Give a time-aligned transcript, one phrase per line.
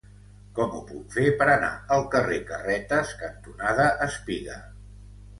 [0.59, 4.57] Com ho puc fer per anar al carrer Carretes cantonada Espiga?